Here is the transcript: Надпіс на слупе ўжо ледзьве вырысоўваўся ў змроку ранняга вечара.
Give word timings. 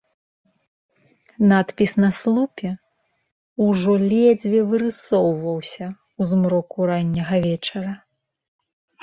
Надпіс 1.51 1.91
на 2.03 2.09
слупе 2.19 2.69
ўжо 3.67 3.93
ледзьве 4.13 4.59
вырысоўваўся 4.73 5.87
ў 5.91 6.21
змроку 6.33 6.77
ранняга 6.95 7.37
вечара. 7.47 7.93